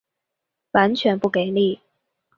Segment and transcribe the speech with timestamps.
[0.71, 1.79] 完全不给力